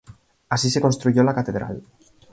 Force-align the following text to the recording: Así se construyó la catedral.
Así 0.49 0.71
se 0.71 0.81
construyó 0.81 1.23
la 1.23 1.35
catedral. 1.35 1.83